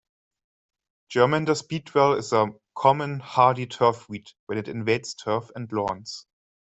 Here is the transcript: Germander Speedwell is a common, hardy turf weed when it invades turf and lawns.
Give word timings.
Germander 1.13 1.53
Speedwell 1.55 2.13
is 2.15 2.33
a 2.33 2.47
common, 2.73 3.19
hardy 3.19 3.67
turf 3.67 4.09
weed 4.09 4.31
when 4.47 4.57
it 4.57 4.67
invades 4.67 5.13
turf 5.13 5.51
and 5.53 5.71
lawns. 5.71 6.25